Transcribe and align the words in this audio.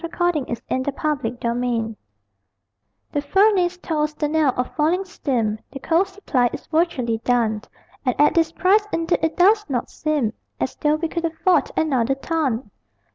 ELEGY 0.03 0.39
WRITTEN 0.49 0.57
IN 0.67 0.83
A 0.87 0.91
COUNTRY 0.91 1.31
COAL 1.39 1.53
BIN 1.61 1.95
The 3.11 3.21
furnace 3.21 3.77
tolls 3.77 4.15
the 4.15 4.27
knell 4.27 4.51
of 4.57 4.73
falling 4.75 5.05
steam, 5.05 5.59
The 5.69 5.77
coal 5.79 6.05
supply 6.05 6.49
is 6.51 6.65
virtually 6.65 7.19
done, 7.19 7.61
And 8.03 8.19
at 8.19 8.33
this 8.33 8.51
price, 8.51 8.87
indeed 8.91 9.19
it 9.21 9.37
does 9.37 9.63
not 9.69 9.91
seem 9.91 10.33
As 10.59 10.75
though 10.77 10.95
we 10.95 11.07
could 11.07 11.25
afford 11.25 11.69
another 11.77 12.15
ton. 12.15 12.71